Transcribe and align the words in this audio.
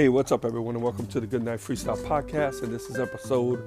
Hey, 0.00 0.08
what's 0.08 0.32
up, 0.32 0.46
everyone, 0.46 0.76
and 0.76 0.82
welcome 0.82 1.06
to 1.08 1.20
the 1.20 1.26
Good 1.26 1.42
Night 1.42 1.58
Freestyle 1.58 2.02
Podcast. 2.06 2.62
And 2.62 2.72
this 2.72 2.88
is 2.88 2.98
episode 2.98 3.62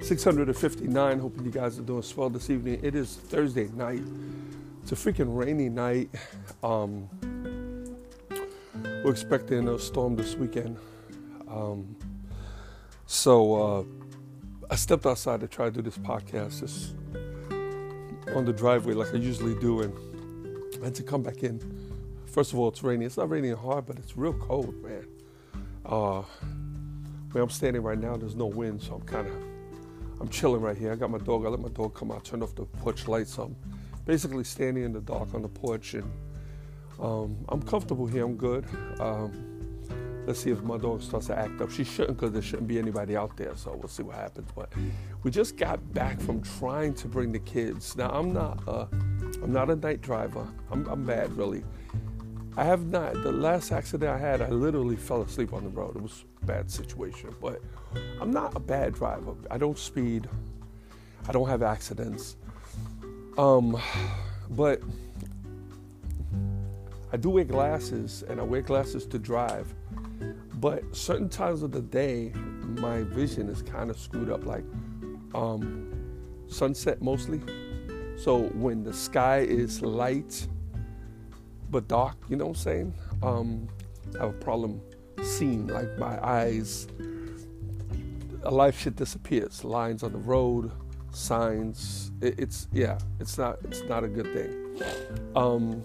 659. 0.00 1.20
Hoping 1.20 1.44
you 1.44 1.50
guys 1.52 1.78
are 1.78 1.82
doing 1.82 2.02
swell 2.02 2.28
this 2.28 2.50
evening. 2.50 2.80
It 2.82 2.96
is 2.96 3.14
Thursday 3.14 3.68
night. 3.68 4.02
It's 4.82 4.90
a 4.90 4.96
freaking 4.96 5.36
rainy 5.36 5.68
night. 5.68 6.10
Um, 6.64 7.08
we're 8.82 9.12
expecting 9.12 9.68
a 9.68 9.78
storm 9.78 10.16
this 10.16 10.34
weekend. 10.34 10.76
Um, 11.46 11.94
so 13.06 13.54
uh, 13.54 13.84
I 14.68 14.74
stepped 14.74 15.06
outside 15.06 15.38
to 15.38 15.46
try 15.46 15.66
to 15.66 15.70
do 15.70 15.82
this 15.82 15.98
podcast 15.98 16.62
just 16.62 16.96
on 18.34 18.44
the 18.44 18.52
driveway 18.52 18.94
like 18.94 19.14
I 19.14 19.18
usually 19.18 19.54
do, 19.60 19.82
and 19.82 20.82
had 20.82 20.96
to 20.96 21.04
come 21.04 21.22
back 21.22 21.44
in. 21.44 21.60
First 22.26 22.52
of 22.52 22.58
all, 22.58 22.66
it's 22.66 22.82
raining. 22.82 23.06
It's 23.06 23.16
not 23.18 23.30
raining 23.30 23.54
hard, 23.54 23.86
but 23.86 23.98
it's 24.00 24.16
real 24.16 24.32
cold, 24.32 24.74
man. 24.82 25.06
Uh, 25.86 26.22
where 27.32 27.42
I'm 27.44 27.50
standing 27.50 27.82
right 27.82 27.98
now, 27.98 28.16
there's 28.16 28.34
no 28.34 28.46
wind, 28.46 28.82
so 28.82 28.94
I'm 28.94 29.02
kind 29.02 29.28
of 29.28 29.34
I'm 30.20 30.28
chilling 30.28 30.60
right 30.60 30.76
here. 30.76 30.92
I 30.92 30.96
got 30.96 31.10
my 31.10 31.18
dog. 31.18 31.44
I 31.44 31.48
let 31.48 31.60
my 31.60 31.68
dog 31.68 31.94
come 31.94 32.10
out, 32.10 32.24
turned 32.24 32.42
off 32.42 32.54
the 32.54 32.64
porch 32.64 33.06
lights. 33.06 33.38
I'm 33.38 33.54
basically 34.04 34.44
standing 34.44 34.84
in 34.84 34.92
the 34.92 35.00
dark 35.00 35.34
on 35.34 35.42
the 35.42 35.48
porch, 35.48 35.94
and 35.94 36.10
um, 36.98 37.36
I'm 37.48 37.62
comfortable 37.62 38.06
here. 38.06 38.24
I'm 38.24 38.36
good. 38.36 38.64
Um, 38.98 39.32
let's 40.26 40.40
see 40.40 40.50
if 40.50 40.62
my 40.62 40.78
dog 40.78 41.02
starts 41.02 41.26
to 41.26 41.38
act 41.38 41.60
up. 41.60 41.70
She 41.70 41.84
shouldn't, 41.84 42.18
because 42.18 42.32
there 42.32 42.42
shouldn't 42.42 42.68
be 42.68 42.78
anybody 42.78 43.14
out 43.14 43.36
there. 43.36 43.54
So 43.56 43.76
we'll 43.76 43.88
see 43.88 44.02
what 44.02 44.16
happens. 44.16 44.50
But 44.56 44.72
we 45.22 45.30
just 45.30 45.56
got 45.56 45.92
back 45.92 46.18
from 46.20 46.42
trying 46.42 46.94
to 46.94 47.08
bring 47.08 47.30
the 47.30 47.40
kids. 47.40 47.96
Now 47.96 48.08
I'm 48.08 48.32
not 48.32 48.62
a, 48.66 48.88
I'm 49.42 49.52
not 49.52 49.70
a 49.70 49.76
night 49.76 50.00
driver. 50.00 50.48
I'm, 50.70 50.86
I'm 50.88 51.04
bad, 51.04 51.30
really. 51.36 51.62
I 52.58 52.64
have 52.64 52.86
not. 52.86 53.22
The 53.22 53.32
last 53.32 53.70
accident 53.70 54.10
I 54.10 54.16
had, 54.16 54.40
I 54.40 54.48
literally 54.48 54.96
fell 54.96 55.20
asleep 55.20 55.52
on 55.52 55.64
the 55.64 55.68
road. 55.68 55.96
It 55.96 56.02
was 56.02 56.24
a 56.42 56.46
bad 56.46 56.70
situation, 56.70 57.34
but 57.40 57.60
I'm 58.18 58.30
not 58.30 58.56
a 58.56 58.60
bad 58.60 58.94
driver. 58.94 59.34
I 59.50 59.58
don't 59.58 59.78
speed. 59.78 60.26
I 61.28 61.32
don't 61.32 61.48
have 61.48 61.62
accidents. 61.62 62.36
Um, 63.36 63.78
but 64.50 64.80
I 67.12 67.18
do 67.18 67.28
wear 67.28 67.44
glasses, 67.44 68.24
and 68.26 68.40
I 68.40 68.42
wear 68.42 68.62
glasses 68.62 69.04
to 69.06 69.18
drive. 69.18 69.74
But 70.54 70.96
certain 70.96 71.28
times 71.28 71.62
of 71.62 71.72
the 71.72 71.82
day, 71.82 72.32
my 72.78 73.02
vision 73.02 73.50
is 73.50 73.60
kind 73.60 73.90
of 73.90 73.98
screwed 73.98 74.30
up, 74.30 74.46
like 74.46 74.64
um, 75.34 75.92
sunset 76.46 77.02
mostly. 77.02 77.42
So 78.16 78.44
when 78.54 78.82
the 78.82 78.94
sky 78.94 79.40
is 79.40 79.82
light 79.82 80.46
but 81.70 81.88
dark, 81.88 82.16
you 82.28 82.36
know 82.36 82.46
what 82.46 82.56
I'm 82.56 82.62
saying? 82.62 82.94
Um, 83.22 83.68
I 84.14 84.24
have 84.24 84.30
a 84.30 84.38
problem 84.38 84.80
seeing, 85.22 85.66
like 85.66 85.98
my 85.98 86.24
eyes, 86.24 86.86
a 88.42 88.50
life 88.50 88.78
shit 88.78 88.96
disappears. 88.96 89.64
Lines 89.64 90.02
on 90.02 90.12
the 90.12 90.18
road, 90.18 90.70
signs. 91.10 92.12
It, 92.20 92.38
it's 92.38 92.68
yeah, 92.72 92.98
it's 93.20 93.38
not 93.38 93.58
it's 93.64 93.82
not 93.82 94.04
a 94.04 94.08
good 94.08 94.32
thing. 94.32 94.82
Um, 95.34 95.82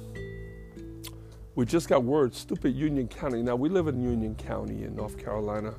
we 1.56 1.66
just 1.66 1.90
got 1.90 2.04
word, 2.04 2.34
stupid 2.34 2.76
Union 2.76 3.08
County. 3.08 3.42
Now 3.42 3.56
we 3.56 3.70
live 3.70 3.88
in 3.88 4.02
Union 4.02 4.36
County 4.36 4.84
in 4.84 4.96
North 4.96 5.18
Carolina. 5.18 5.74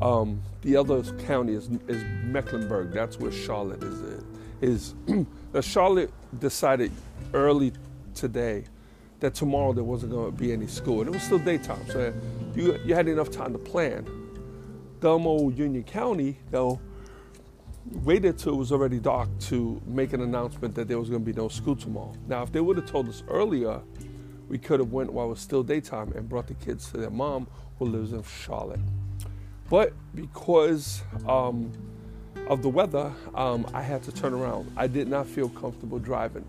Um, 0.00 0.42
the 0.62 0.76
other 0.76 1.02
county 1.02 1.54
is, 1.54 1.70
is 1.88 2.04
Mecklenburg. 2.24 2.92
That's 2.92 3.18
where 3.18 3.32
Charlotte 3.32 3.82
is. 3.82 4.24
Is 4.60 4.94
Charlotte 5.60 6.12
decided 6.38 6.92
early 7.32 7.72
today 8.14 8.64
that 9.20 9.34
tomorrow 9.34 9.72
there 9.72 9.84
wasn't 9.84 10.12
going 10.12 10.30
to 10.30 10.36
be 10.36 10.52
any 10.52 10.66
school. 10.66 11.00
And 11.00 11.08
it 11.08 11.12
was 11.12 11.22
still 11.22 11.38
daytime, 11.38 11.84
so 11.88 12.12
you, 12.54 12.78
you 12.84 12.94
had 12.94 13.08
enough 13.08 13.30
time 13.30 13.52
to 13.52 13.58
plan. 13.58 14.06
Dumb 15.00 15.26
old 15.26 15.56
Union 15.56 15.84
County, 15.84 16.38
though, 16.50 16.80
waited 18.04 18.38
till 18.38 18.54
it 18.54 18.56
was 18.56 18.72
already 18.72 18.98
dark 18.98 19.28
to 19.38 19.80
make 19.86 20.12
an 20.12 20.20
announcement 20.20 20.74
that 20.74 20.88
there 20.88 20.98
was 20.98 21.08
going 21.08 21.24
to 21.24 21.32
be 21.32 21.36
no 21.36 21.48
school 21.48 21.76
tomorrow. 21.76 22.12
Now, 22.26 22.42
if 22.42 22.52
they 22.52 22.60
would 22.60 22.76
have 22.76 22.90
told 22.90 23.08
us 23.08 23.22
earlier, 23.28 23.80
we 24.48 24.58
could 24.58 24.80
have 24.80 24.92
went 24.92 25.12
while 25.12 25.26
it 25.26 25.30
was 25.30 25.40
still 25.40 25.62
daytime 25.62 26.12
and 26.12 26.28
brought 26.28 26.46
the 26.46 26.54
kids 26.54 26.90
to 26.90 26.96
their 26.96 27.10
mom 27.10 27.46
who 27.78 27.86
lives 27.86 28.12
in 28.12 28.22
Charlotte. 28.22 28.80
But 29.70 29.92
because 30.14 31.02
um, 31.26 31.70
of 32.48 32.62
the 32.62 32.68
weather, 32.68 33.12
um, 33.34 33.66
I 33.74 33.82
had 33.82 34.02
to 34.04 34.12
turn 34.12 34.32
around. 34.32 34.72
I 34.76 34.86
did 34.86 35.08
not 35.08 35.26
feel 35.26 35.48
comfortable 35.50 35.98
driving. 35.98 36.46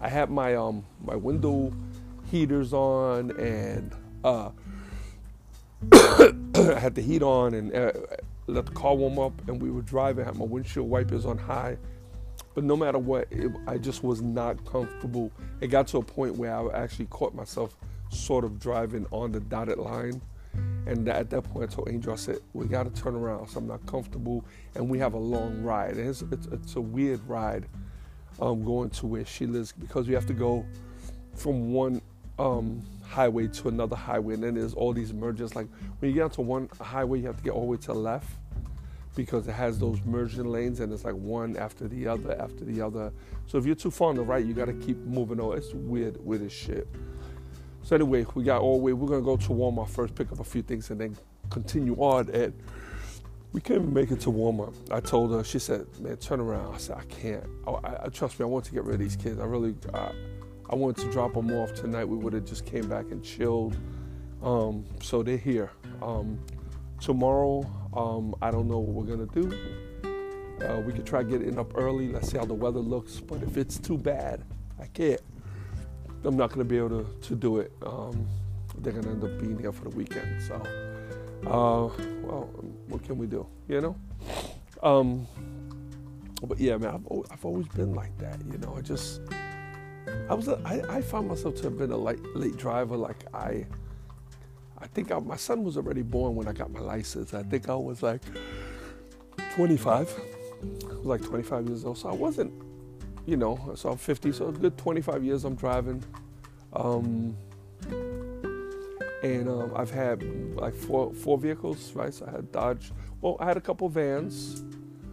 I 0.00 0.08
had 0.08 0.30
my 0.30 0.56
um, 0.56 0.84
my 1.04 1.14
window 1.14 1.72
heaters 2.26 2.72
on 2.72 3.30
and 3.38 3.94
uh, 4.24 4.50
I 5.92 6.32
had 6.78 6.94
the 6.94 7.02
heat 7.02 7.22
on 7.22 7.54
and 7.54 7.74
uh, 7.74 7.92
let 8.46 8.66
the 8.66 8.72
car 8.72 8.94
warm 8.94 9.18
up 9.18 9.48
and 9.48 9.60
we 9.60 9.70
were 9.70 9.82
driving, 9.82 10.24
had 10.24 10.36
my 10.36 10.44
windshield 10.44 10.88
wipers 10.88 11.26
on 11.26 11.38
high. 11.38 11.76
But 12.54 12.64
no 12.64 12.76
matter 12.76 12.98
what, 12.98 13.28
it, 13.30 13.52
I 13.66 13.76
just 13.76 14.02
was 14.02 14.22
not 14.22 14.64
comfortable. 14.64 15.30
It 15.60 15.68
got 15.68 15.86
to 15.88 15.98
a 15.98 16.02
point 16.02 16.36
where 16.36 16.54
I 16.54 16.82
actually 16.82 17.04
caught 17.06 17.34
myself 17.34 17.76
sort 18.08 18.44
of 18.44 18.58
driving 18.58 19.06
on 19.10 19.32
the 19.32 19.40
dotted 19.40 19.78
line. 19.78 20.20
And 20.86 21.06
at 21.08 21.28
that 21.30 21.42
point, 21.42 21.70
I 21.70 21.74
told 21.74 21.90
Angel, 21.90 22.12
I 22.12 22.16
said, 22.16 22.38
we 22.54 22.66
got 22.66 22.84
to 22.84 23.02
turn 23.02 23.14
around. 23.14 23.48
So 23.48 23.58
I'm 23.58 23.66
not 23.66 23.84
comfortable. 23.86 24.44
And 24.74 24.88
we 24.88 24.98
have 25.00 25.14
a 25.14 25.18
long 25.18 25.62
ride. 25.62 25.98
It's, 25.98 26.22
it's, 26.32 26.46
it's 26.46 26.76
a 26.76 26.80
weird 26.80 27.20
ride 27.28 27.66
um, 28.40 28.64
going 28.64 28.90
to 28.90 29.06
where 29.06 29.26
she 29.26 29.46
lives 29.46 29.72
because 29.72 30.08
we 30.08 30.14
have 30.14 30.26
to 30.26 30.32
go 30.32 30.64
from 31.34 31.72
one 31.72 32.00
um, 32.38 32.82
highway 33.02 33.46
to 33.48 33.68
another 33.68 33.96
highway, 33.96 34.34
and 34.34 34.42
then 34.42 34.54
there's 34.54 34.74
all 34.74 34.92
these 34.92 35.12
mergers. 35.12 35.54
Like 35.54 35.68
when 35.98 36.10
you 36.10 36.14
get 36.14 36.24
onto 36.24 36.42
one 36.42 36.68
highway, 36.80 37.20
you 37.20 37.26
have 37.26 37.36
to 37.36 37.42
get 37.42 37.52
all 37.52 37.62
the 37.62 37.66
way 37.66 37.76
to 37.78 37.86
the 37.88 37.94
left 37.94 38.28
because 39.14 39.48
it 39.48 39.52
has 39.52 39.78
those 39.78 40.00
merging 40.04 40.44
lanes, 40.44 40.80
and 40.80 40.92
it's 40.92 41.04
like 41.04 41.14
one 41.14 41.56
after 41.56 41.88
the 41.88 42.06
other 42.06 42.40
after 42.40 42.64
the 42.64 42.80
other. 42.80 43.12
So 43.46 43.58
if 43.58 43.64
you're 43.64 43.74
too 43.74 43.90
far 43.90 44.10
on 44.10 44.16
the 44.16 44.22
right, 44.22 44.44
you 44.44 44.52
got 44.52 44.66
to 44.66 44.74
keep 44.74 44.98
moving 44.98 45.40
on. 45.40 45.56
It's 45.56 45.72
weird, 45.72 46.22
weird 46.24 46.42
as 46.42 46.52
shit. 46.52 46.86
So 47.82 47.94
anyway, 47.94 48.26
we 48.34 48.44
got 48.44 48.60
all 48.60 48.78
the 48.78 48.82
way. 48.82 48.92
We're 48.92 49.08
gonna 49.08 49.22
go 49.22 49.36
to 49.36 49.48
Walmart 49.48 49.88
first, 49.88 50.14
pick 50.14 50.32
up 50.32 50.40
a 50.40 50.44
few 50.44 50.62
things, 50.62 50.90
and 50.90 51.00
then 51.00 51.16
continue 51.50 51.94
on. 51.94 52.28
And 52.30 52.52
we 53.52 53.60
can't 53.60 53.80
even 53.80 53.94
make 53.94 54.10
it 54.10 54.20
to 54.20 54.30
Walmart. 54.30 54.74
I 54.90 55.00
told 55.00 55.30
her. 55.32 55.44
She 55.44 55.60
said, 55.60 55.86
"Man, 56.00 56.16
turn 56.16 56.40
around." 56.40 56.74
I 56.74 56.78
said, 56.78 56.96
"I 56.98 57.04
can't. 57.04 57.44
I, 57.66 58.04
I 58.04 58.08
trust 58.08 58.38
me. 58.38 58.44
I 58.44 58.46
want 58.46 58.64
to 58.66 58.72
get 58.72 58.84
rid 58.84 58.94
of 58.94 59.00
these 59.00 59.16
kids. 59.16 59.38
I 59.38 59.44
really." 59.44 59.74
I 60.68 60.74
wanted 60.74 61.04
to 61.04 61.12
drop 61.12 61.34
them 61.34 61.52
off 61.52 61.74
tonight. 61.74 62.04
We 62.04 62.16
would 62.16 62.32
have 62.32 62.44
just 62.44 62.66
came 62.66 62.88
back 62.88 63.06
and 63.10 63.22
chilled. 63.22 63.76
Um, 64.42 64.84
so 65.00 65.22
they're 65.22 65.36
here. 65.36 65.70
Um, 66.02 66.38
tomorrow, 67.00 67.64
um, 67.94 68.34
I 68.42 68.50
don't 68.50 68.68
know 68.68 68.78
what 68.78 68.94
we're 68.94 69.16
gonna 69.16 69.26
do. 69.32 70.66
Uh, 70.66 70.80
we 70.80 70.92
could 70.92 71.06
try 71.06 71.22
getting 71.22 71.58
up 71.58 71.76
early. 71.76 72.08
Let's 72.08 72.30
see 72.30 72.38
how 72.38 72.44
the 72.44 72.54
weather 72.54 72.80
looks. 72.80 73.20
But 73.20 73.42
if 73.42 73.56
it's 73.56 73.78
too 73.78 73.98
bad, 73.98 74.42
I 74.80 74.86
can't. 74.86 75.20
I'm 76.24 76.36
not 76.36 76.50
gonna 76.50 76.64
be 76.64 76.78
able 76.78 77.04
to, 77.04 77.28
to 77.28 77.34
do 77.34 77.58
it. 77.58 77.72
Um, 77.82 78.26
they're 78.78 78.92
gonna 78.92 79.10
end 79.10 79.22
up 79.22 79.38
being 79.38 79.58
here 79.58 79.72
for 79.72 79.84
the 79.84 79.96
weekend. 79.96 80.42
So, 80.42 80.54
uh, 81.46 82.04
well, 82.26 82.50
what 82.88 83.04
can 83.04 83.18
we 83.18 83.26
do? 83.26 83.46
You 83.68 83.80
know. 83.80 83.96
Um, 84.82 85.26
but 86.42 86.58
yeah, 86.58 86.76
man, 86.76 86.94
I've, 86.94 87.22
I've 87.30 87.44
always 87.44 87.68
been 87.68 87.94
like 87.94 88.16
that. 88.18 88.40
You 88.50 88.58
know, 88.58 88.74
I 88.76 88.80
just 88.80 89.20
I 90.28 90.34
was 90.34 90.48
a, 90.48 90.60
I, 90.64 90.96
I 90.96 91.00
found 91.00 91.28
myself 91.28 91.56
to 91.56 91.62
have 91.64 91.78
been 91.78 91.92
a 91.92 91.96
late, 91.96 92.22
late 92.34 92.56
driver. 92.56 92.96
Like 92.96 93.24
I, 93.34 93.66
I 94.78 94.86
think 94.88 95.10
I, 95.10 95.18
my 95.18 95.36
son 95.36 95.64
was 95.64 95.76
already 95.76 96.02
born 96.02 96.34
when 96.34 96.48
I 96.48 96.52
got 96.52 96.70
my 96.70 96.80
license. 96.80 97.34
I 97.34 97.42
think 97.42 97.68
I 97.68 97.74
was 97.74 98.02
like 98.02 98.22
25, 99.54 100.12
I 100.12 100.94
was 100.94 101.04
like 101.04 101.22
25 101.22 101.68
years 101.68 101.84
old. 101.84 101.98
So 101.98 102.08
I 102.08 102.14
wasn't, 102.14 102.52
you 103.26 103.36
know, 103.36 103.72
so 103.74 103.90
I'm 103.90 103.98
50. 103.98 104.32
So 104.32 104.48
a 104.48 104.52
good 104.52 104.76
25 104.76 105.24
years 105.24 105.44
I'm 105.44 105.54
driving. 105.54 106.02
Um, 106.72 107.36
and 109.22 109.48
um, 109.48 109.72
I've 109.74 109.90
had 109.90 110.22
like 110.54 110.74
four 110.74 111.12
four 111.14 111.38
vehicles, 111.38 111.92
right? 111.94 112.12
So 112.12 112.26
I 112.26 112.32
had 112.32 112.52
Dodge. 112.52 112.92
Well, 113.20 113.36
I 113.40 113.46
had 113.46 113.56
a 113.56 113.60
couple 113.60 113.88
vans. 113.88 114.62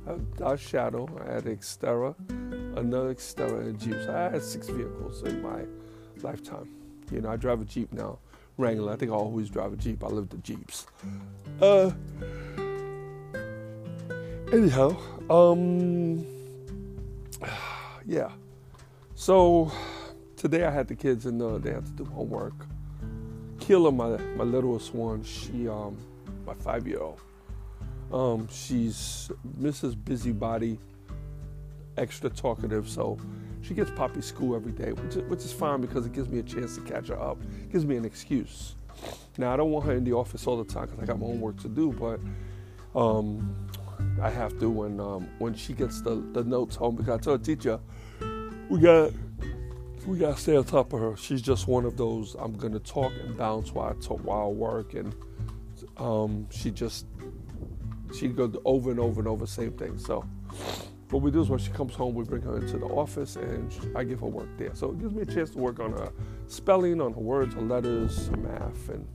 I 0.06 0.12
had 0.12 0.36
Dodge 0.36 0.60
Shadow. 0.60 1.08
I 1.26 1.34
had 1.34 1.46
Xterra 1.46 2.16
another 2.76 3.14
Xterra, 3.14 3.62
and 3.62 3.80
Jeep. 3.80 3.94
So 4.06 4.16
I 4.16 4.30
had 4.30 4.44
six 4.44 4.70
vehicles 4.70 5.24
in 5.24 5.42
my 5.42 5.64
lifetime. 6.22 6.70
You 7.12 7.22
know, 7.22 7.30
I 7.30 7.36
drive 7.36 7.62
a 7.62 7.66
Jeep 7.66 7.92
now, 7.94 8.20
Wrangler. 8.58 8.94
I 8.94 8.96
think 8.96 9.12
I 9.12 9.16
always 9.16 9.50
drive 9.50 9.74
a 9.74 9.76
Jeep. 9.76 10.04
I 10.04 10.08
love 10.08 10.30
the 10.30 10.38
Jeeps. 10.38 10.88
Uh, 11.62 11.92
anyhow, 14.52 14.98
um, 15.30 16.26
yeah. 18.06 18.32
So 19.16 19.72
today 20.36 20.66
I 20.66 20.72
had 20.72 20.88
the 20.88 20.96
kids 20.96 21.26
and 21.26 21.42
uh, 21.42 21.58
they 21.58 21.72
had 21.72 21.86
to 21.86 21.92
do 21.92 22.06
homework. 22.06 22.54
Keela, 23.60 23.92
my 23.92 24.18
my 24.36 24.44
littlest 24.44 24.94
one, 24.94 25.24
she 25.24 25.68
um, 25.68 25.98
my 26.46 26.54
five 26.56 26.88
year 26.88 27.00
old. 27.00 27.20
Um, 28.12 28.48
she's 28.52 29.32
Mrs. 29.60 29.96
Busybody, 29.96 30.78
extra 31.98 32.30
talkative, 32.30 32.90
so 32.90 33.18
she 33.62 33.74
gets 33.74 33.92
poppy 33.92 34.22
school 34.22 34.56
every 34.56 34.72
day, 34.72 34.92
which 34.92 35.16
is, 35.16 35.24
which 35.30 35.40
is 35.40 35.54
fine 35.54 35.82
because 35.82 36.06
it 36.06 36.14
gives 36.14 36.30
me 36.30 36.40
a 36.40 36.44
chance 36.44 36.76
to 36.76 36.82
catch 36.82 37.08
her 37.08 37.20
up. 37.20 37.42
It 37.42 37.72
gives 37.72 37.86
me 37.86 37.96
an 37.96 38.06
excuse. 38.06 38.76
Now 39.38 39.54
I 39.54 39.58
don't 39.58 39.72
want 39.72 39.86
her 39.86 39.94
in 39.94 40.04
the 40.04 40.14
office 40.14 40.46
all 40.48 40.62
the 40.62 40.72
time 40.72 40.86
because 40.86 41.00
I 41.02 41.06
got 41.06 41.20
my 41.20 41.26
own 41.26 41.40
work 41.40 41.60
to 41.62 41.70
do, 41.70 41.92
but 41.94 42.20
um, 43.00 43.56
I 44.22 44.30
have 44.30 44.60
to 44.60 44.70
when 44.70 45.00
um, 45.00 45.30
when 45.40 45.54
she 45.54 45.74
gets 45.74 46.02
the, 46.02 46.16
the 46.34 46.44
notes 46.44 46.76
home 46.76 46.96
because 46.96 47.20
I 47.20 47.22
told 47.22 47.44
the 47.44 47.56
teacher 47.56 47.80
we 48.70 48.80
got 48.80 49.12
we 50.06 50.18
got 50.18 50.36
to 50.36 50.42
stay 50.42 50.56
on 50.56 50.64
top 50.66 50.94
of 50.94 51.00
her. 51.00 51.18
She's 51.18 51.42
just 51.42 51.68
one 51.68 51.86
of 51.86 51.98
those. 51.98 52.36
I'm 52.36 52.54
gonna 52.54 52.80
talk 52.80 53.12
and 53.24 53.38
bounce 53.38 53.74
while 53.74 53.90
I 53.90 54.02
talk 54.06 54.20
while 54.20 54.48
I 54.48 54.52
work, 54.52 54.94
and 54.94 55.16
um, 55.98 56.48
she 56.52 56.72
just 56.72 57.06
she 58.18 58.28
goes 58.28 58.56
over 58.66 58.92
and 58.92 59.00
over 59.00 59.22
and 59.22 59.28
over 59.28 59.46
same 59.46 59.72
thing. 59.72 59.98
So 59.98 60.26
what 61.14 61.22
we 61.22 61.30
do 61.30 61.42
is 61.42 61.50
when 61.50 61.60
she 61.60 61.70
comes 61.70 61.94
home, 61.94 62.16
we 62.16 62.24
bring 62.24 62.42
her 62.42 62.58
into 62.58 62.80
the 62.80 62.88
office 62.88 63.36
and 63.36 63.72
I 63.96 64.04
give 64.04 64.22
her 64.22 64.28
work 64.28 64.50
there. 64.58 64.72
So 64.74 64.90
it 64.90 65.00
gives 65.00 65.14
me 65.14 65.22
a 65.22 65.26
chance 65.26 65.52
to 65.52 65.60
work 65.60 65.80
on 65.80 65.92
her 65.92 66.12
spelling, 66.48 67.00
on 67.00 67.14
her 67.14 67.20
words, 67.20 67.54
her 67.54 67.62
letters, 67.62 68.30
her 68.30 68.38
math, 68.38 68.90
and 68.90 69.08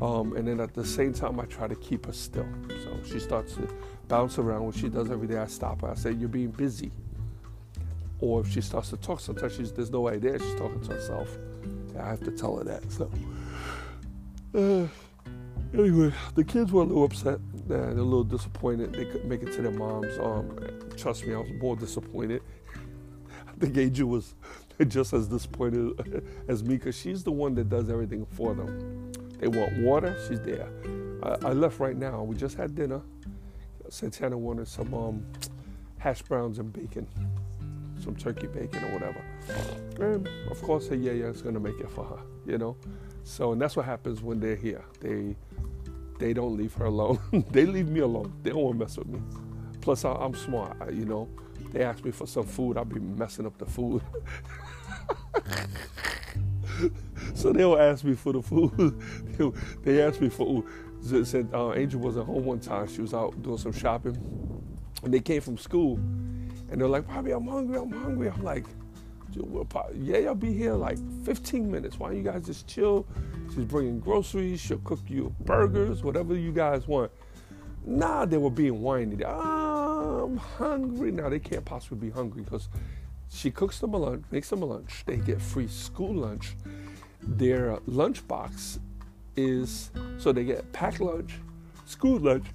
um, 0.00 0.36
and 0.36 0.46
then 0.46 0.60
at 0.60 0.74
the 0.74 0.84
same 0.84 1.12
time, 1.12 1.38
I 1.40 1.44
try 1.44 1.66
to 1.66 1.74
keep 1.74 2.06
her 2.06 2.12
still. 2.12 2.46
So 2.82 2.96
she 3.04 3.18
starts 3.18 3.56
to 3.56 3.68
bounce 4.06 4.38
around, 4.38 4.64
which 4.66 4.76
she 4.76 4.88
does 4.88 5.10
every 5.10 5.26
day. 5.26 5.36
I 5.36 5.48
stop 5.48 5.82
her. 5.82 5.88
I 5.88 5.94
say, 5.94 6.12
"You're 6.12 6.28
being 6.28 6.50
busy." 6.50 6.92
Or 8.20 8.40
if 8.40 8.50
she 8.50 8.60
starts 8.60 8.90
to 8.90 8.96
talk, 8.96 9.20
sometimes 9.20 9.54
she's, 9.54 9.72
there's 9.72 9.90
no 9.90 10.08
idea 10.08 10.38
she's 10.38 10.54
talking 10.54 10.80
to 10.80 10.94
herself. 10.94 11.28
I 12.00 12.08
have 12.08 12.20
to 12.20 12.30
tell 12.30 12.56
her 12.56 12.64
that. 12.64 12.90
So, 12.90 13.10
uh, 14.54 14.88
anyway, 15.78 16.12
the 16.36 16.44
kids 16.44 16.72
were 16.72 16.82
a 16.82 16.86
little 16.86 17.04
upset. 17.04 17.38
they're 17.68 17.90
a 17.90 17.94
little 17.94 18.24
disappointed. 18.24 18.94
They 18.94 19.04
couldn't 19.04 19.28
make 19.28 19.42
it 19.42 19.52
to 19.52 19.62
their 19.62 19.72
moms. 19.72 20.18
Um, 20.18 20.56
trust 20.98 21.26
me, 21.26 21.34
I 21.34 21.38
was 21.38 21.50
more 21.60 21.76
disappointed. 21.76 22.42
I 23.48 23.52
think 23.58 23.76
Angel 23.76 24.08
was 24.08 24.34
just 24.88 25.12
as 25.12 25.28
disappointed 25.28 26.24
as 26.48 26.62
me 26.62 26.76
because 26.76 26.96
she's 26.96 27.22
the 27.22 27.32
one 27.32 27.54
that 27.54 27.68
does 27.68 27.88
everything 27.88 28.26
for 28.26 28.54
them. 28.54 29.12
They 29.38 29.48
want 29.48 29.78
water, 29.78 30.16
she's 30.28 30.40
there. 30.40 30.68
I, 31.22 31.48
I 31.48 31.52
left 31.52 31.78
right 31.78 31.96
now. 31.96 32.22
We 32.22 32.36
just 32.36 32.56
had 32.56 32.74
dinner. 32.74 33.00
Santana 33.88 34.36
wanted 34.36 34.68
some 34.68 34.92
um, 34.92 35.26
hash 35.98 36.22
browns 36.22 36.58
and 36.58 36.72
bacon 36.72 37.06
some 38.00 38.16
turkey 38.16 38.46
bacon 38.46 38.84
or 38.84 38.92
whatever. 38.92 39.22
And 40.00 40.28
of 40.50 40.62
course, 40.62 40.88
her 40.88 40.94
yeah, 40.94 41.12
yeah 41.12 41.26
is 41.26 41.42
gonna 41.42 41.60
make 41.60 41.78
it 41.80 41.90
for 41.90 42.04
her, 42.04 42.20
you 42.46 42.58
know. 42.58 42.76
So, 43.24 43.52
and 43.52 43.60
that's 43.60 43.76
what 43.76 43.84
happens 43.86 44.22
when 44.22 44.40
they're 44.40 44.56
here. 44.56 44.84
They 45.00 45.36
they 46.18 46.32
don't 46.32 46.56
leave 46.56 46.74
her 46.74 46.86
alone. 46.86 47.18
they 47.50 47.66
leave 47.66 47.88
me 47.88 48.00
alone. 48.00 48.32
They 48.42 48.50
don't 48.50 48.62
want 48.62 48.78
to 48.78 48.84
mess 48.84 48.96
with 48.96 49.08
me. 49.08 49.20
Plus, 49.80 50.04
I, 50.04 50.24
am 50.24 50.34
smart, 50.34 50.92
you 50.92 51.04
know. 51.04 51.28
They 51.72 51.82
ask 51.82 52.04
me 52.04 52.10
for 52.10 52.26
some 52.26 52.46
food, 52.46 52.76
I'll 52.76 52.84
be 52.84 53.00
messing 53.00 53.46
up 53.46 53.58
the 53.58 53.66
food. 53.66 54.02
so 57.34 57.52
they'll 57.52 57.78
ask 57.78 58.04
me 58.04 58.14
for 58.14 58.32
the 58.32 58.42
food. 58.42 59.00
they 59.84 60.02
ask 60.02 60.20
me 60.20 60.28
for. 60.28 60.64
They 61.02 61.24
Said 61.24 61.48
uh, 61.54 61.74
Angel 61.74 62.00
was 62.00 62.16
at 62.16 62.24
home 62.24 62.44
one 62.44 62.60
time. 62.60 62.88
She 62.88 63.00
was 63.00 63.14
out 63.14 63.40
doing 63.42 63.58
some 63.58 63.72
shopping, 63.72 64.16
and 65.04 65.14
they 65.14 65.20
came 65.20 65.40
from 65.40 65.56
school 65.56 66.00
and 66.70 66.80
they're 66.80 66.88
like, 66.88 67.06
Bobby, 67.06 67.32
I'm 67.32 67.46
hungry, 67.46 67.78
I'm 67.78 67.90
hungry. 67.90 68.28
I'm 68.28 68.42
like, 68.42 68.64
yeah, 69.94 70.18
y'all 70.18 70.34
be 70.34 70.52
here 70.52 70.74
like 70.74 70.98
15 71.24 71.70
minutes. 71.70 71.98
Why 71.98 72.08
don't 72.08 72.18
you 72.18 72.22
guys 72.22 72.44
just 72.44 72.66
chill? 72.66 73.06
She's 73.54 73.64
bringing 73.64 74.00
groceries. 74.00 74.60
She'll 74.60 74.78
cook 74.78 75.00
you 75.08 75.34
burgers, 75.40 76.02
whatever 76.02 76.34
you 76.34 76.52
guys 76.52 76.86
want. 76.86 77.10
Nah, 77.86 78.26
they 78.26 78.36
were 78.36 78.50
being 78.50 78.82
whiny. 78.82 79.24
I'm 79.24 79.57
hungry. 80.38 81.10
Now 81.10 81.28
they 81.28 81.38
can't 81.38 81.64
possibly 81.64 82.08
be 82.08 82.10
hungry 82.10 82.42
because 82.42 82.68
she 83.30 83.50
cooks 83.50 83.78
them 83.78 83.94
a 83.94 83.98
lunch, 83.98 84.24
makes 84.30 84.50
them 84.50 84.62
a 84.62 84.66
lunch. 84.66 85.04
They 85.06 85.16
get 85.16 85.40
free 85.40 85.68
school 85.68 86.14
lunch. 86.14 86.56
Their 87.22 87.72
uh, 87.72 87.80
lunch 87.86 88.26
box 88.26 88.80
is 89.36 89.90
so 90.18 90.32
they 90.32 90.44
get 90.44 90.72
packed 90.72 91.00
lunch, 91.00 91.34
school 91.84 92.18
lunch, 92.18 92.46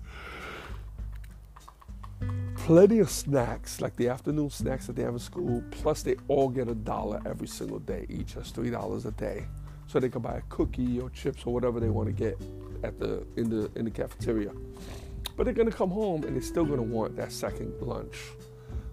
plenty 2.55 2.99
of 2.99 3.09
snacks, 3.09 3.81
like 3.81 3.95
the 3.97 4.07
afternoon 4.07 4.49
snacks 4.49 4.87
that 4.87 4.95
they 4.95 5.03
have 5.03 5.13
in 5.13 5.19
school, 5.19 5.63
plus 5.71 6.01
they 6.01 6.15
all 6.27 6.49
get 6.49 6.67
a 6.67 6.75
dollar 6.75 7.21
every 7.25 7.47
single 7.47 7.79
day 7.79 8.05
each. 8.09 8.35
That's 8.35 8.51
three 8.51 8.69
dollars 8.69 9.05
a 9.05 9.11
day. 9.11 9.45
So 9.87 9.99
they 9.99 10.09
can 10.09 10.21
buy 10.21 10.37
a 10.37 10.41
cookie 10.49 10.99
or 10.99 11.09
chips 11.09 11.43
or 11.45 11.53
whatever 11.53 11.79
they 11.79 11.89
want 11.89 12.07
to 12.07 12.13
get 12.13 12.37
at 12.83 12.99
the 12.99 13.25
in 13.35 13.49
the 13.49 13.69
in 13.75 13.85
the 13.85 13.91
cafeteria. 13.91 14.51
But 15.35 15.45
they're 15.45 15.53
gonna 15.53 15.71
come 15.71 15.89
home 15.89 16.23
and 16.23 16.35
they're 16.35 16.41
still 16.41 16.65
gonna 16.65 16.81
want 16.81 17.15
that 17.17 17.31
second 17.31 17.73
lunch. 17.81 18.17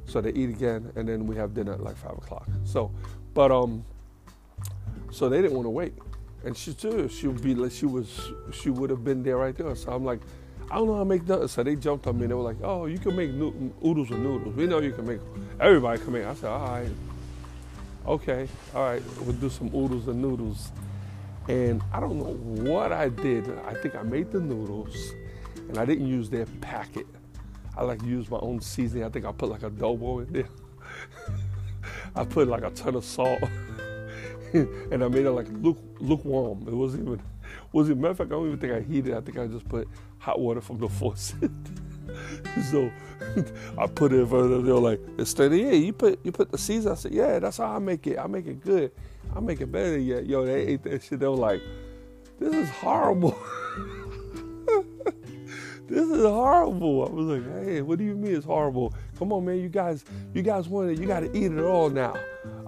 So 0.07 0.21
they 0.21 0.33
eat 0.33 0.51
again 0.51 0.93
and 0.97 1.09
then 1.09 1.27
we 1.27 1.37
have 1.37 1.55
dinner 1.55 1.73
at 1.73 1.83
like 1.83 1.97
five 1.97 2.17
o'clock. 2.17 2.49
So 2.65 2.91
but 3.35 3.51
um 3.51 3.85
so 5.11 5.29
they 5.29 5.41
didn't 5.43 5.55
want 5.55 5.67
to 5.67 5.71
wait. 5.71 5.95
And 6.45 6.57
she 6.57 6.73
too, 6.73 7.09
she 7.09 7.27
would 7.27 7.43
be 7.43 7.55
like 7.55 7.73
she 7.73 7.87
was 7.87 8.31
she 8.53 8.71
would 8.71 8.91
have 8.91 9.05
been 9.05 9.23
there 9.23 9.37
right 9.37 9.57
there. 9.57 9.75
So 9.75 9.93
I'm 9.93 10.05
like, 10.05 10.21
I 10.71 10.77
don't 10.77 10.87
know 10.87 10.95
how 10.95 11.01
to 11.01 11.05
make 11.05 11.27
nothing. 11.27 11.49
So 11.49 11.63
they 11.65 11.75
jumped 11.75 12.07
on 12.07 12.17
me 12.17 12.23
and 12.23 12.31
they 12.31 12.35
were 12.35 12.43
like, 12.43 12.63
oh, 12.63 12.87
you 12.87 12.99
can 12.99 13.17
make 13.17 13.33
no- 13.33 13.53
oodles 13.85 14.09
with 14.09 14.21
noodles. 14.21 14.55
We 14.55 14.67
know 14.67 14.81
you 14.81 14.93
can 14.93 15.07
make, 15.07 15.21
everybody 15.59 16.01
can 16.01 16.13
make. 16.13 16.25
I 16.25 16.35
said, 16.35 16.49
all 16.49 16.61
right, 16.61 16.91
okay, 18.07 18.49
all 18.75 18.85
right, 18.85 19.03
we'll 19.23 19.35
do 19.35 19.51
some 19.51 19.75
oodles 19.75 20.07
and 20.07 20.23
noodles. 20.23 20.71
And 21.49 21.83
I 21.93 21.99
don't 21.99 22.19
know 22.19 22.35
what 22.71 22.93
I 22.93 23.09
did. 23.09 23.51
I 23.67 23.75
think 23.75 23.97
I 23.97 24.03
made 24.03 24.31
the 24.31 24.39
noodles 24.39 25.13
and 25.71 25.79
I 25.79 25.85
didn't 25.85 26.09
use 26.09 26.29
their 26.29 26.47
packet. 26.61 27.07
I 27.77 27.85
like 27.85 28.01
to 28.01 28.07
use 28.07 28.29
my 28.29 28.39
own 28.39 28.61
seasoning. 28.61 29.05
I 29.05 29.09
think 29.09 29.25
I 29.25 29.33
put 29.33 29.49
like 29.49 29.61
adobo 29.61 30.27
in 30.27 30.33
there. 30.33 30.49
I 32.17 32.25
put 32.25 32.49
like 32.49 32.65
a 32.65 32.71
ton 32.71 32.97
of 32.97 33.05
salt. 33.05 33.41
and 34.53 35.05
I 35.05 35.09
made 35.09 35.27
it 35.27 35.31
like 35.31 35.47
lukewarm. 35.51 36.67
It 36.67 36.75
wasn't 36.75 37.07
even, 37.07 37.23
was 37.73 37.89
it 37.89 37.97
matter 37.97 38.11
of 38.11 38.19
fact, 38.19 38.31
I 38.31 38.35
don't 38.35 38.49
even 38.49 38.59
think 38.59 38.73
I 38.73 38.81
heated. 38.81 39.15
I 39.15 39.21
think 39.21 39.39
I 39.39 39.47
just 39.47 39.69
put 39.69 39.89
hot 40.19 40.41
water 40.41 40.61
from 40.61 40.79
the 40.79 40.89
faucet. 40.99 41.51
so 42.71 42.91
I 43.79 43.87
put 43.87 44.13
it 44.13 44.17
in 44.17 44.27
front 44.27 44.47
of 44.47 44.51
them. 44.51 44.67
They 44.67 44.73
were 44.73 44.81
like, 44.81 45.01
"It's 45.19 45.33
thirty 45.33 45.59
yeah, 45.59 45.71
you 45.71 45.93
put 45.93 46.19
you 46.25 46.33
put 46.33 46.51
the 46.51 46.59
season." 46.59 46.91
I 46.91 46.95
said, 46.97 47.13
"Yeah, 47.13 47.39
that's 47.39 47.59
how 47.59 47.77
I 47.77 47.79
make 47.79 48.07
it. 48.09 48.19
I 48.19 48.27
make 48.27 48.47
it 48.47 48.61
good. 48.61 48.91
I 49.37 49.39
make 49.39 49.61
it 49.61 49.71
better." 49.71 49.97
Yeah, 49.97 50.19
yo, 50.19 50.45
they 50.45 50.67
ate 50.67 50.83
that 50.83 51.05
shit. 51.05 51.21
They 51.21 51.29
were 51.29 51.37
like, 51.37 51.63
"This 52.41 52.53
is 52.53 52.69
horrible." 52.71 53.39
This 55.91 56.09
is 56.09 56.23
horrible. 56.23 57.05
I 57.05 57.11
was 57.11 57.27
like, 57.27 57.65
hey, 57.65 57.83
what 57.83 57.99
do 57.99 58.05
you 58.05 58.15
mean 58.15 58.37
it's 58.37 58.47
horrible? 58.47 58.95
Come 59.19 59.33
on, 59.33 59.45
man, 59.45 59.59
you 59.59 59.69
guys, 59.69 60.05
you 60.33 60.43
guys 60.43 60.69
want 60.69 60.91
it, 60.91 61.01
you 61.01 61.07
gotta 61.07 61.37
eat 61.37 61.51
it 61.51 61.61
all 61.61 61.91
now. 61.91 62.15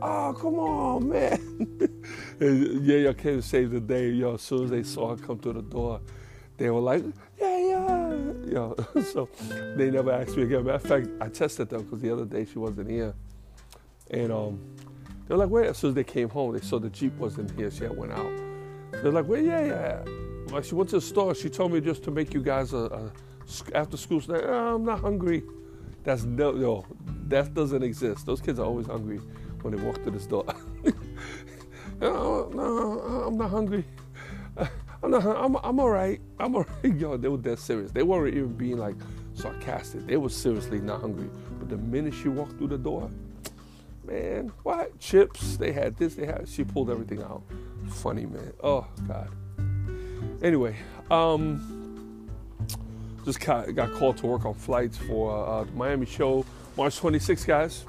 Oh, 0.02 0.36
come 0.38 0.58
on, 0.58 1.08
man. 1.08 1.38
and 2.40 2.84
yeah, 2.84 2.96
y'all 2.96 3.14
came 3.14 3.36
to 3.36 3.42
save 3.42 3.70
the 3.70 3.80
day, 3.80 4.10
yo. 4.10 4.34
As 4.34 4.42
soon 4.42 4.64
as 4.64 4.70
they 4.70 4.82
saw 4.82 5.14
her 5.14 5.16
come 5.16 5.38
through 5.38 5.52
the 5.52 5.62
door, 5.62 6.00
they 6.56 6.68
were 6.70 6.80
like, 6.80 7.04
yeah, 7.40 7.58
yeah. 7.58 8.18
Yo, 8.44 8.76
so 9.12 9.28
they 9.76 9.90
never 9.90 10.10
asked 10.10 10.36
me 10.36 10.42
again. 10.42 10.64
Matter 10.64 10.74
of 10.74 10.82
fact, 10.82 11.08
I 11.20 11.28
tested 11.28 11.70
them 11.70 11.84
because 11.84 12.00
the 12.00 12.12
other 12.12 12.24
day 12.24 12.44
she 12.44 12.58
wasn't 12.58 12.90
here. 12.90 13.14
And 14.10 14.32
um, 14.32 14.60
they're 15.28 15.36
like, 15.36 15.48
where? 15.48 15.64
As 15.66 15.78
soon 15.78 15.90
as 15.90 15.94
they 15.94 16.04
came 16.04 16.28
home, 16.28 16.54
they 16.54 16.60
saw 16.60 16.80
the 16.80 16.90
Jeep 16.90 17.16
wasn't 17.18 17.52
here. 17.52 17.70
She 17.70 17.84
had 17.84 17.96
went 17.96 18.12
out. 18.12 18.32
They're 18.90 19.12
like, 19.12 19.26
where? 19.26 19.40
Yeah, 19.40 19.64
yeah. 19.64 20.04
Like 20.52 20.64
she 20.64 20.74
went 20.74 20.90
to 20.90 20.96
the 20.96 21.02
store. 21.02 21.34
She 21.34 21.48
told 21.48 21.72
me 21.72 21.80
just 21.80 22.02
to 22.04 22.10
make 22.10 22.34
you 22.34 22.42
guys 22.42 22.74
a, 22.74 22.76
a 22.76 23.12
after 23.74 23.96
school 23.96 24.20
snack. 24.20 24.42
Oh, 24.44 24.74
I'm 24.76 24.84
not 24.84 25.00
hungry. 25.00 25.42
That's 26.04 26.24
no, 26.24 26.52
no, 26.52 26.84
that 27.28 27.54
doesn't 27.54 27.82
exist. 27.82 28.26
Those 28.26 28.40
kids 28.40 28.58
are 28.58 28.66
always 28.66 28.86
hungry 28.86 29.20
when 29.62 29.74
they 29.74 29.82
walk 29.82 30.02
to 30.04 30.10
the 30.10 30.20
store. 30.20 30.44
no, 30.84 30.92
oh, 32.02 32.50
no, 32.52 33.00
I'm 33.26 33.38
not 33.38 33.50
hungry. 33.50 33.84
I'm 35.02 35.10
not. 35.10 35.24
I'm. 35.24 35.56
I'm 35.56 35.80
all 35.80 35.88
right. 35.88 36.20
I'm 36.38 36.54
all 36.54 36.64
right. 36.64 36.94
Yo, 36.98 37.16
they 37.16 37.28
were 37.28 37.38
dead 37.38 37.58
serious. 37.58 37.90
They 37.90 38.02
weren't 38.02 38.34
even 38.34 38.52
being 38.52 38.76
like 38.76 38.96
sarcastic. 39.32 40.06
They 40.06 40.18
were 40.18 40.28
seriously 40.28 40.80
not 40.80 41.00
hungry. 41.00 41.30
But 41.58 41.70
the 41.70 41.78
minute 41.78 42.12
she 42.12 42.28
walked 42.28 42.58
through 42.58 42.68
the 42.68 42.78
door, 42.78 43.10
man, 44.04 44.52
what 44.64 44.98
chips? 44.98 45.56
They 45.56 45.72
had 45.72 45.96
this. 45.96 46.14
They 46.14 46.26
had. 46.26 46.46
She 46.46 46.62
pulled 46.62 46.90
everything 46.90 47.22
out. 47.22 47.42
Funny 47.88 48.26
man. 48.26 48.52
Oh 48.62 48.86
God. 49.08 49.30
Anyway, 50.42 50.76
um, 51.10 52.28
just 53.24 53.40
got, 53.40 53.72
got 53.74 53.92
called 53.92 54.16
to 54.18 54.26
work 54.26 54.44
on 54.44 54.54
flights 54.54 54.98
for 54.98 55.46
uh, 55.46 55.64
the 55.64 55.72
Miami 55.72 56.06
show, 56.06 56.44
March 56.76 57.00
26th, 57.00 57.46
guys. 57.46 57.84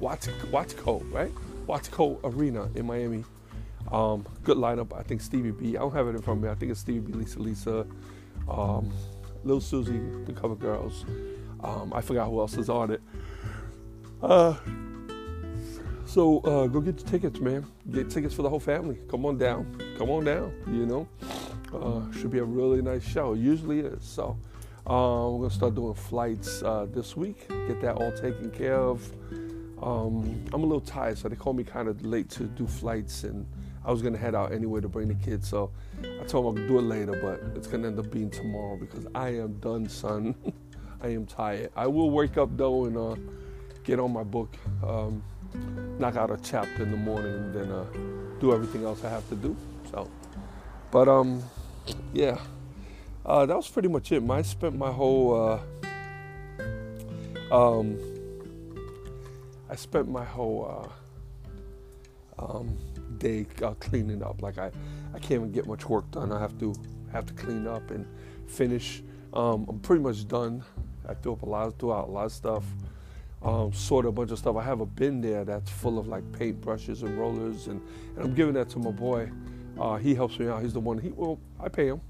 Watch, 0.00 0.26
Watsco, 0.50 1.02
right? 1.12 1.32
Watsco 1.66 2.18
Arena 2.24 2.70
in 2.74 2.86
Miami. 2.86 3.24
Um, 3.92 4.24
good 4.44 4.56
lineup. 4.56 4.96
I 4.98 5.02
think 5.02 5.20
Stevie 5.20 5.50
B. 5.50 5.76
I 5.76 5.80
don't 5.80 5.92
have 5.92 6.06
it 6.08 6.14
in 6.14 6.22
front 6.22 6.38
of 6.38 6.44
me. 6.44 6.50
I 6.50 6.54
think 6.54 6.70
it's 6.72 6.80
Stevie 6.80 7.00
B, 7.00 7.12
Lisa 7.12 7.38
Lisa, 7.40 7.86
um, 8.48 8.90
Lil 9.44 9.60
Suzy, 9.60 10.00
the 10.24 10.32
cover 10.32 10.54
girls. 10.54 11.04
Um, 11.60 11.92
I 11.92 12.00
forgot 12.00 12.28
who 12.28 12.40
else 12.40 12.56
is 12.56 12.70
on 12.70 12.92
it. 12.92 13.02
Uh, 14.22 14.54
so 16.06 16.38
uh, 16.40 16.66
go 16.68 16.80
get 16.80 16.98
your 16.98 17.08
tickets, 17.08 17.40
man. 17.40 17.66
Get 17.90 18.08
tickets 18.08 18.34
for 18.34 18.42
the 18.42 18.48
whole 18.48 18.60
family. 18.60 18.98
Come 19.10 19.26
on 19.26 19.36
down. 19.36 19.94
Come 19.98 20.10
on 20.10 20.24
down. 20.24 20.52
You 20.66 20.86
know, 20.86 21.08
uh, 21.74 22.10
should 22.12 22.30
be 22.30 22.38
a 22.38 22.44
really 22.44 22.82
nice 22.82 23.06
show. 23.06 23.34
Usually 23.34 23.80
is. 23.80 24.04
So 24.04 24.38
uh, 24.86 25.28
we're 25.30 25.38
gonna 25.40 25.50
start 25.50 25.74
doing 25.74 25.94
flights 25.94 26.62
uh, 26.62 26.86
this 26.90 27.16
week. 27.16 27.48
Get 27.48 27.80
that 27.82 27.96
all 27.96 28.12
taken 28.12 28.50
care 28.50 28.78
of. 28.78 29.10
Um, 29.82 30.44
I'm 30.52 30.62
a 30.62 30.66
little 30.66 30.80
tired, 30.80 31.18
so 31.18 31.28
they 31.28 31.36
called 31.36 31.56
me 31.56 31.64
kind 31.64 31.88
of 31.88 32.04
late 32.04 32.30
to 32.30 32.44
do 32.44 32.66
flights, 32.66 33.24
and 33.24 33.46
I 33.84 33.92
was 33.92 34.02
gonna 34.02 34.18
head 34.18 34.34
out 34.34 34.52
anyway 34.52 34.80
to 34.80 34.88
bring 34.88 35.08
the 35.08 35.14
kids. 35.14 35.48
So 35.48 35.70
I 36.02 36.24
told 36.24 36.56
them 36.56 36.62
I'll 36.62 36.68
do 36.68 36.78
it 36.78 36.82
later, 36.82 37.18
but 37.22 37.56
it's 37.56 37.66
gonna 37.66 37.88
end 37.88 37.98
up 37.98 38.10
being 38.10 38.30
tomorrow 38.30 38.76
because 38.76 39.06
I 39.14 39.30
am 39.36 39.54
done, 39.60 39.88
son. 39.88 40.34
I 41.00 41.08
am 41.08 41.26
tired. 41.26 41.70
I 41.76 41.86
will 41.86 42.10
wake 42.10 42.38
up 42.38 42.56
though 42.56 42.86
and 42.86 42.96
uh, 42.96 43.14
get 43.84 44.00
on 44.00 44.12
my 44.12 44.24
book, 44.24 44.54
um, 44.84 45.22
knock 45.98 46.16
out 46.16 46.30
a 46.30 46.36
chapter 46.42 46.82
in 46.82 46.90
the 46.90 46.96
morning, 46.96 47.32
and 47.32 47.54
then 47.54 47.70
uh, 47.70 47.84
do 48.40 48.52
everything 48.52 48.84
else 48.84 49.04
I 49.04 49.10
have 49.10 49.28
to 49.28 49.36
do. 49.36 49.56
So, 49.92 50.10
but 50.90 51.08
um, 51.08 51.42
yeah, 52.12 52.38
uh, 53.24 53.46
that 53.46 53.56
was 53.56 53.68
pretty 53.68 53.88
much 53.88 54.12
it. 54.12 54.28
I 54.28 54.42
spent 54.42 54.76
my 54.76 54.90
whole 54.90 55.60
uh, 57.50 57.54
um, 57.54 57.98
I 59.70 59.76
spent 59.76 60.08
my 60.08 60.24
whole 60.24 60.90
uh, 62.38 62.42
um, 62.42 62.76
day 63.18 63.46
uh, 63.62 63.74
cleaning 63.74 64.22
up. 64.22 64.42
Like 64.42 64.58
I, 64.58 64.70
I 65.14 65.18
can't 65.18 65.32
even 65.32 65.52
get 65.52 65.66
much 65.66 65.88
work 65.88 66.10
done. 66.10 66.32
I 66.32 66.40
have 66.40 66.58
to 66.60 66.74
have 67.12 67.26
to 67.26 67.34
clean 67.34 67.66
up 67.66 67.90
and 67.90 68.06
finish. 68.46 69.02
Um, 69.32 69.66
I'm 69.68 69.78
pretty 69.80 70.02
much 70.02 70.26
done. 70.26 70.64
I 71.08 71.14
threw 71.14 71.32
up 71.32 71.42
a 71.42 71.46
lot, 71.46 71.78
threw 71.78 71.92
out 71.92 72.08
a 72.08 72.10
lot 72.10 72.26
of 72.26 72.32
stuff, 72.32 72.64
um, 73.42 73.72
sorted 73.72 74.10
a 74.10 74.12
bunch 74.12 74.30
of 74.30 74.38
stuff. 74.38 74.56
I 74.56 74.62
have 74.62 74.80
a 74.80 74.86
bin 74.86 75.20
there 75.20 75.44
that's 75.44 75.70
full 75.70 75.98
of 75.98 76.06
like 76.06 76.30
paint 76.32 76.60
brushes 76.60 77.02
and 77.02 77.18
rollers, 77.18 77.66
and, 77.66 77.80
and 78.16 78.24
I'm 78.24 78.34
giving 78.34 78.54
that 78.54 78.68
to 78.70 78.78
my 78.78 78.90
boy. 78.90 79.30
Uh, 79.78 79.96
he 79.96 80.14
helps 80.14 80.38
me 80.38 80.48
out. 80.48 80.62
He's 80.62 80.72
the 80.72 80.80
one. 80.80 80.98
He 80.98 81.10
well, 81.10 81.38
I 81.60 81.68
pay 81.68 81.88
him, 81.88 82.00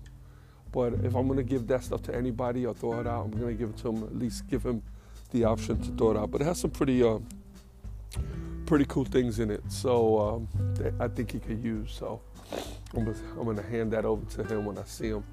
but 0.73 0.95
if 1.05 1.15
I'm 1.15 1.29
gonna 1.29 1.43
give 1.43 1.67
that 1.69 1.85
stuff 1.85 2.03
to 2.05 2.15
anybody 2.15 2.67
or 2.67 2.75
throw 2.75 3.01
it 3.01 3.07
out, 3.07 3.27
I'm 3.27 3.31
gonna 3.31 3.55
give 3.55 3.71
it 3.71 3.77
to 3.79 3.89
him. 3.89 4.03
At 4.05 4.17
least 4.17 4.47
give 4.49 4.63
him 4.65 4.83
the 5.31 5.45
option 5.45 5.81
to 5.83 5.91
throw 5.93 6.13
it 6.13 6.17
out. 6.17 6.31
But 6.31 6.41
it 6.41 6.45
has 6.45 6.61
some 6.61 6.71
pretty. 6.71 7.03
Uh, 7.03 7.19
pretty 8.69 8.85
cool 8.85 9.07
things 9.07 9.39
in 9.39 9.51
it. 9.51 9.63
So 9.69 10.19
um, 10.19 10.49
I 11.01 11.09
think 11.09 11.33
he 11.33 11.39
could 11.39 11.65
use. 11.65 11.91
So 11.91 12.21
I'm 12.95 13.05
gonna, 13.07 13.17
I'm 13.39 13.45
gonna, 13.47 13.63
hand 13.63 13.93
that 13.93 14.05
over 14.05 14.25
to 14.37 14.45
him 14.45 14.67
when 14.67 14.77
I 14.77 14.85
see 14.85 15.09
him. 15.09 15.25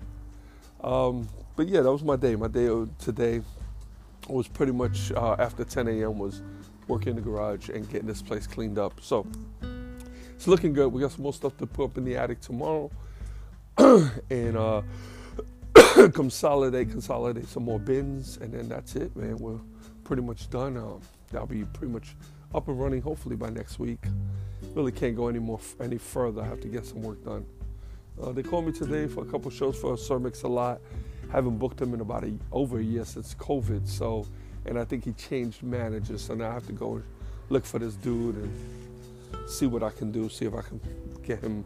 Um, 0.81 1.27
but 1.57 1.67
yeah, 1.67 1.81
that 1.81 1.91
was 1.91 2.01
my 2.01 2.15
day. 2.15 2.37
My 2.37 2.47
day 2.47 2.69
today 2.97 3.41
was 4.29 4.47
pretty 4.47 4.71
much 4.71 5.11
uh, 5.11 5.35
after 5.37 5.65
10 5.65 5.87
a.m. 5.89 6.17
was 6.17 6.43
working 6.87 7.09
in 7.09 7.15
the 7.17 7.21
garage 7.21 7.67
and 7.67 7.89
getting 7.89 8.07
this 8.07 8.21
place 8.21 8.47
cleaned 8.47 8.79
up. 8.79 8.93
So 9.01 9.27
it's 10.35 10.47
looking 10.47 10.73
good. 10.73 10.91
We 10.91 11.01
got 11.01 11.11
some 11.11 11.23
more 11.23 11.33
stuff 11.33 11.57
to 11.57 11.65
put 11.65 11.85
up 11.85 11.97
in 11.97 12.05
the 12.05 12.17
attic 12.17 12.41
tomorrow, 12.41 12.91
and 13.77 14.57
uh, 14.57 14.81
consolidate, 16.13 16.91
consolidate 16.91 17.47
some 17.47 17.63
more 17.63 17.79
bins, 17.79 18.37
and 18.37 18.53
then 18.53 18.69
that's 18.69 18.95
it, 18.95 19.15
man. 19.15 19.37
We're 19.37 19.59
pretty 20.03 20.21
much 20.21 20.49
done. 20.49 20.77
Um, 20.77 21.01
that'll 21.31 21.47
be 21.47 21.63
pretty 21.65 21.91
much 21.91 22.15
up 22.53 22.67
and 22.67 22.79
running 22.79 23.01
hopefully 23.01 23.35
by 23.35 23.49
next 23.49 23.79
week. 23.79 23.99
Really 24.73 24.91
can't 24.91 25.15
go 25.15 25.27
any 25.27 25.39
more 25.39 25.59
any 25.81 25.97
further. 25.97 26.41
I 26.41 26.45
have 26.45 26.61
to 26.61 26.67
get 26.67 26.85
some 26.85 27.01
work 27.01 27.23
done. 27.23 27.45
Uh, 28.21 28.31
they 28.31 28.43
called 28.43 28.65
me 28.65 28.71
today 28.71 29.07
for 29.07 29.23
a 29.23 29.25
couple 29.25 29.51
shows 29.51 29.77
for 29.77 29.97
Sir 29.97 30.19
Mix-a-Lot. 30.19 30.79
Haven't 31.31 31.57
booked 31.57 31.81
him 31.81 31.93
in 31.93 32.01
about 32.01 32.23
a, 32.23 32.33
over 32.51 32.79
a 32.79 32.83
year 32.83 33.03
since 33.03 33.35
COVID. 33.35 33.87
So, 33.87 34.25
and 34.65 34.79
I 34.79 34.85
think 34.85 35.03
he 35.03 35.11
changed 35.13 35.63
managers. 35.63 36.21
So 36.21 36.35
now 36.35 36.49
I 36.49 36.53
have 36.53 36.65
to 36.67 36.73
go 36.73 37.01
look 37.49 37.65
for 37.65 37.79
this 37.79 37.95
dude 37.95 38.35
and 38.35 38.84
see 39.47 39.67
what 39.67 39.83
I 39.83 39.89
can 39.89 40.11
do. 40.11 40.29
See 40.29 40.45
if 40.45 40.53
I 40.53 40.61
can 40.61 40.79
get 41.23 41.39
him 41.41 41.65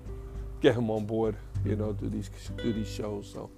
get 0.61 0.75
him 0.75 0.89
on 0.89 1.05
board. 1.05 1.35
You 1.65 1.75
know, 1.75 1.93
do 1.93 2.09
these 2.09 2.29
do 2.57 2.73
these 2.73 2.89
shows. 2.89 3.31
So, 3.31 3.49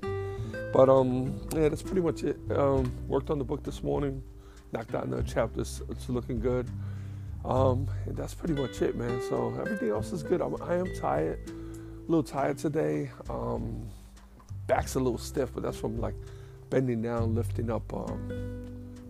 but 0.74 0.90
um, 0.90 1.40
yeah, 1.54 1.70
that's 1.70 1.82
pretty 1.82 2.02
much 2.02 2.24
it. 2.24 2.38
Um, 2.52 2.92
worked 3.08 3.30
on 3.30 3.38
the 3.38 3.46
book 3.46 3.64
this 3.64 3.84
morning. 3.84 4.24
Knocked 4.72 4.96
out 4.96 5.06
another 5.06 5.26
chapter. 5.28 5.62
It's 5.62 6.10
looking 6.10 6.40
good. 6.40 6.70
Um, 7.44 7.88
and 8.06 8.16
that's 8.16 8.34
pretty 8.34 8.54
much 8.54 8.82
it, 8.82 8.96
man. 8.96 9.22
So 9.28 9.54
everything 9.60 9.90
else 9.90 10.12
is 10.12 10.24
good. 10.24 10.42
I'm, 10.42 10.62
I 10.62 10.76
am 10.76 10.94
tired, 10.96 11.40
a 11.48 12.12
little 12.12 12.24
tired 12.24 12.58
today. 12.58 13.12
Um, 13.30 13.88
back's 14.68 14.96
a 14.96 15.00
little 15.00 15.18
stiff, 15.18 15.54
but 15.54 15.64
that's 15.64 15.78
from 15.78 16.00
like 16.00 16.16
bending 16.70 17.02
down, 17.02 17.36
lifting 17.36 17.70
up 17.70 17.92
um, 17.94 18.28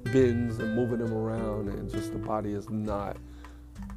bins 0.06 0.60
and 0.60 0.76
moving 0.76 1.00
them 1.00 1.14
around, 1.14 1.68
and 1.68 1.92
just 1.92 2.14
the 2.14 2.20
body 2.20 2.54
is 2.54 2.70
not. 2.70 3.18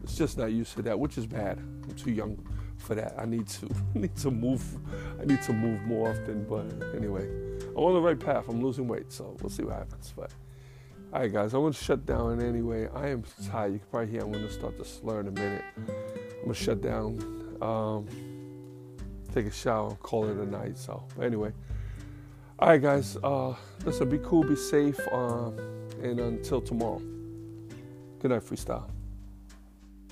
It's 0.05 0.17
just 0.17 0.37
not 0.37 0.53
used 0.53 0.77
to 0.77 0.83
that, 0.83 0.99
which 0.99 1.17
is 1.17 1.27
bad. 1.27 1.59
I'm 1.59 1.95
too 1.97 2.11
young 2.13 2.39
for 2.77 2.95
that. 2.95 3.15
I 3.19 3.25
need 3.25 3.49
to 3.49 3.69
need 3.95 4.15
to 4.17 4.31
move. 4.31 4.63
I 5.21 5.25
need 5.25 5.43
to 5.43 5.53
move 5.53 5.83
more 5.83 6.11
often. 6.11 6.45
But 6.45 6.95
anyway, 6.95 7.27
I'm 7.71 7.79
on 7.79 7.95
the 7.95 8.01
right 8.03 8.21
path. 8.21 8.45
I'm 8.49 8.63
losing 8.63 8.87
weight, 8.87 9.11
so 9.11 9.35
we'll 9.41 9.49
see 9.49 9.63
what 9.63 9.77
happens. 9.77 10.13
But 10.15 10.31
all 11.11 11.21
right, 11.21 11.33
guys, 11.33 11.55
I'm 11.55 11.73
to 11.73 11.73
shut 11.73 12.05
down 12.05 12.43
anyway. 12.43 12.89
I 12.95 13.09
am 13.09 13.25
tired. 13.51 13.73
You 13.73 13.79
can 13.79 13.89
probably 13.91 14.11
hear 14.11 14.21
I'm 14.21 14.31
going 14.31 14.47
to 14.47 14.53
start 14.53 14.77
to 14.77 14.85
slur 14.85 15.21
in 15.21 15.29
a 15.29 15.33
minute. 15.33 15.65
I'm 16.43 16.49
to 16.49 16.55
shut 16.55 16.83
down, 16.83 17.57
um, 17.63 18.07
take 19.33 19.47
a 19.47 19.51
shower, 19.51 19.95
call 19.97 20.29
it 20.29 20.37
a 20.37 20.45
night. 20.45 20.77
So, 20.77 21.03
but 21.17 21.25
anyway. 21.25 21.53
All 22.59 22.69
right, 22.69 22.81
guys, 22.81 23.17
uh, 23.25 23.55
listen, 23.85 24.09
be 24.09 24.19
cool, 24.19 24.45
be 24.45 24.55
safe, 24.55 25.01
um, 25.11 25.59
and 26.03 26.21
until 26.21 26.61
tomorrow. 26.61 27.03
Good 28.21 28.31
night, 28.31 28.43
freestyle. 28.43 28.89